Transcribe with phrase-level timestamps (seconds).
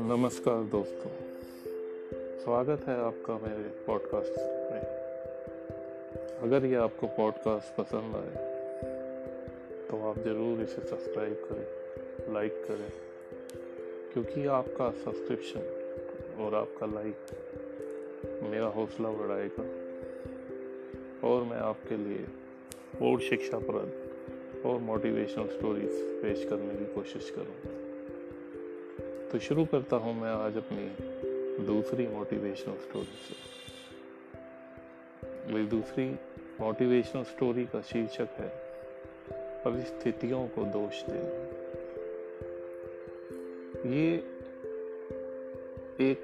[0.00, 1.10] नमस्कार दोस्तों।
[2.38, 4.34] स्वागत है आपका मेरे पॉडकास्ट
[4.72, 4.82] में।
[6.42, 8.34] अगर ये आपको पॉडकास्ट पसंद आए
[9.90, 12.92] तो आप ज़रूर इसे सब्सक्राइब करें लाइक करें,
[14.12, 15.64] क्योंकि आपका सब्सक्रिप्शन
[16.44, 17.16] और आपका लाइक
[18.42, 19.64] मेरा हौसला बढ़ाएगा।
[21.28, 22.24] और मैं आपके लिए
[23.00, 23.92] और शिक्षाप्रद
[24.66, 25.90] और मोटिवेशनल स्टोरीज
[26.22, 27.56] पेश करने की कोशिश करूँ।
[29.30, 30.84] तो शुरू करता हूँ मैं आज अपनी
[31.66, 33.52] दूसरी मोटिवेशनल स्टोरी से।
[35.52, 36.10] मेरी दूसरी
[36.60, 38.50] मोटिवेशनल स्टोरी का शीर्षक है,
[39.64, 41.62] परिस्थितियों को दोष देना।
[43.90, 44.14] ये
[46.10, 46.18] एक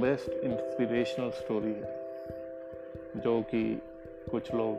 [0.00, 1.96] बेस्ट इंस्पिरेशनल स्टोरी है,
[3.16, 3.82] जो कि
[4.30, 4.74] कुछ लोग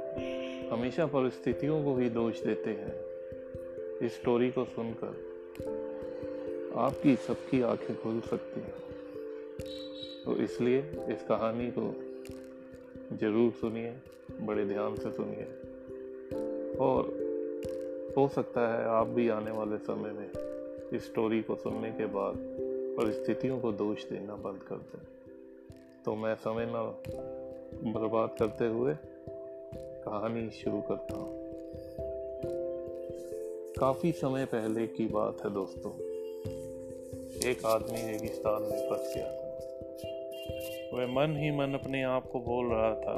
[0.72, 2.96] हमेशा परिस्थितियों को भी दोष देते हैं।
[4.00, 5.30] इस स्टोरी को सुनकर
[6.78, 8.74] आपकी सबकी आँखें खुल सकती हैं।
[10.26, 11.94] तो इसलिए इस कहानी को
[13.18, 13.96] ज़रूर सुनिए,
[14.42, 15.46] बड़े ध्यान से सुनिए।
[16.78, 17.30] और
[18.18, 20.30] हो सकता है आप भी आने वाले समय में
[20.94, 22.36] इस स्टोरी को सुनने के बाद
[22.98, 25.06] परिस्थितियों को दोष देना बंद कर दें।
[26.06, 26.96] तो मैं समय न
[27.94, 28.94] बर्बाद करते हुए
[29.76, 31.40] कहानी शुरू करता हूँ।
[33.80, 35.92] काफ़ी समय पहले की बात है दोस्तों।
[37.50, 39.50] एक आदमी रेगिस्तान में फंस गया था।
[40.94, 43.16] वह मन ही मन अपने आप को बोल रहा था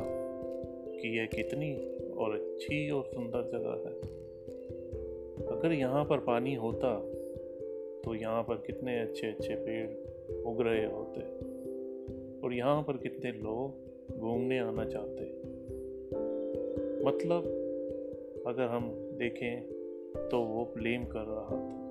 [0.97, 1.75] कि यह कितनी
[2.11, 4.21] और अच्छी और सुंदर जगह है।
[5.47, 6.99] अगर यहाँ पर पानी होता
[8.05, 9.89] तो यहाँ पर कितने अच्छे अच्छे पेड़
[10.35, 11.21] उग रहे होते
[12.41, 15.51] और यहाँ पर कितने लोग घूमने आना चाहते।
[17.05, 17.43] मतलब
[18.47, 19.61] अगर हम देखें
[20.31, 21.81] तो वो ब्लेम कर रहा था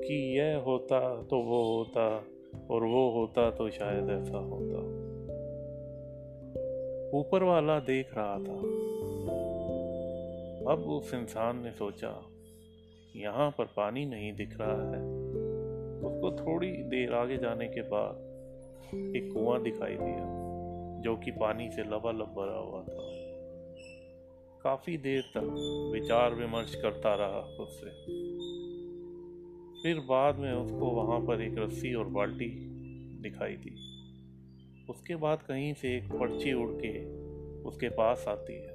[0.00, 2.24] कि यह होता तो वो होता
[2.70, 4.78] और वो होता तो शायद ऐसा होता।
[7.18, 8.58] ऊपर वाला देख रहा था।
[10.72, 12.22] अब उस इंसान ने सोचा,
[13.16, 15.02] यहाँ पर पानी नहीं दिख रहा है।
[16.04, 18.14] उसको थोड़ी देर आगे जाने के बाद
[19.16, 20.24] एक कुआँ दिखाई दिया,
[21.00, 23.33] जो कि पानी से लबालब भरा हुआ था।
[24.64, 25.42] काफ़ी देर तक
[25.94, 27.90] विचार विमर्श करता रहा खुद से
[29.82, 32.48] फिर बाद में उसको वहाँ पर एक रस्सी और बाल्टी
[33.22, 33.74] दिखाई दी।
[34.90, 37.04] उसके बाद कहीं से एक पर्ची उड़ के
[37.62, 38.72] उसके पास आती है।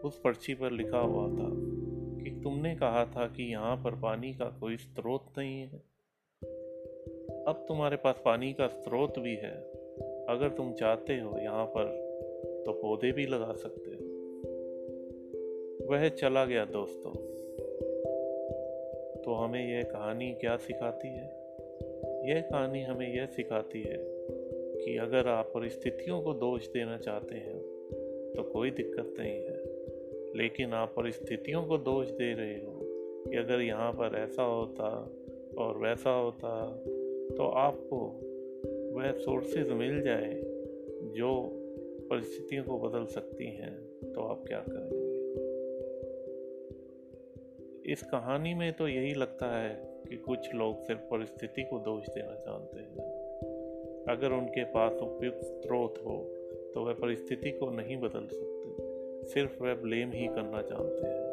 [0.00, 1.50] उस पर्ची पर लिखा हुआ था
[2.22, 5.78] कि तुमने कहा था कि यहाँ पर पानी का कोई स्रोत नहीं है।
[7.48, 9.54] अब तुम्हारे पास पानी का स्रोत भी है।
[10.26, 12.06] अगर तुम चाहते हो यहाँ पर
[12.66, 13.95] तो पौधे भी लगा सकते हो
[15.86, 17.12] वह चला गया दोस्तों।
[19.22, 21.24] तो हमें यह कहानी क्या सिखाती है?
[22.28, 23.98] यह कहानी हमें यह सिखाती है
[24.84, 27.58] कि अगर आप परिस्थितियों को दोष देना चाहते हैं
[28.36, 29.62] तो कोई दिक्कत नहीं है।
[30.36, 32.80] लेकिन आप परिस्थितियों को दोष दे रहे हो
[33.30, 35.10] कि अगर यहाँ पर ऐसा होता
[35.58, 36.82] और वैसा होता
[37.36, 38.20] तो आपको
[38.96, 40.42] वह सोर्सेज मिल जाए
[41.16, 41.50] जो
[42.10, 45.05] परिस्थितियों को बदल सकती हैं। तो आप क्या करेंगे?
[47.88, 49.74] इस कहानी में तो यही लगता है
[50.08, 52.94] कि कुछ लोग सिर्फ़ परिस्थिति को दोष देना चाहते हैं।
[54.08, 56.24] अगर उनके पास उपयुक्त स्रोत हो
[56.74, 58.82] तो वह परिस्थिति को नहीं बदल सकते।
[59.28, 61.26] सिर्फ़ वह ब्लेम ही करना चाहते हैं।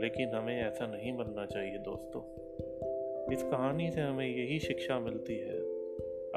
[0.00, 2.22] लेकिन हमें ऐसा नहीं बनना चाहिए, दोस्तों।
[3.32, 5.58] इस कहानी से हमें यही शिक्षा मिलती है।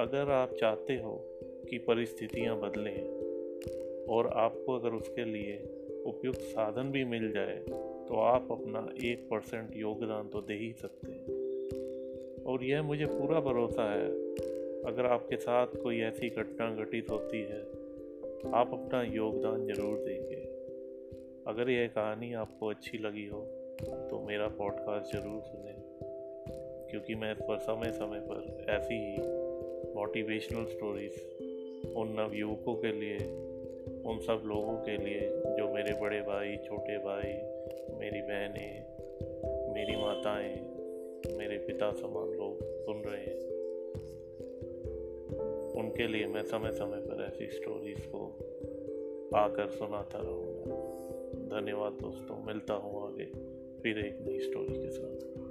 [0.05, 1.25] अगर आप चाहते हो
[1.69, 3.07] कि परिस्थितियाँ बदलें
[4.05, 5.57] और आपको अगर उसके लिए
[6.05, 11.11] उपयुक्त साधन भी मिल जाए तो आप अपना एक परसेंट योगदान तो दे ही सकते
[11.11, 14.07] हैं। और यह मुझे पूरा भरोसा है,
[14.83, 17.59] अगर आपके साथ कोई ऐसी घटना घटित होती है,
[18.53, 20.41] आप अपना योगदान ज़रूर देंगे।
[21.47, 23.41] अगर यह कहानी आपको अच्छी लगी हो
[23.81, 25.75] तो मेरा पॉडकास्ट ज़रूर सुने,
[26.91, 33.17] क्योंकि मैं इस पर समय समय पर ऐसी ही मोटिवेशनल स्टोरीज उन नवयुवकों के लिए
[34.09, 37.33] उन सब लोगों के लिए, जो मेरे बड़े भाई, छोटे भाई,
[37.99, 38.85] मेरी बहनें,
[39.73, 40.55] मेरी माताएँ,
[41.37, 43.49] मेरे पिता समान लोग सुन रहे हैं।
[45.73, 48.25] उनके लिए मैं समय समय पर ऐसी स्टोरीज को
[49.35, 50.75] आकर सुनाता रहूँगा।
[51.59, 53.25] धन्यवाद दोस्तों, मिलता हूँ आगे,
[53.81, 55.48] फिर एक नई स्टोरी के साथ।